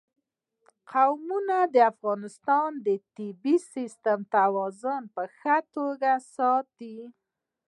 قومونه 0.91 1.57
د 1.73 1.75
افغانستان 1.91 2.69
د 2.87 2.87
طبعي 3.15 3.55
سیسټم 3.73 4.19
توازن 4.35 5.01
په 5.15 5.23
ښه 5.37 5.57
توګه 5.75 6.11
ساتي. 6.35 6.97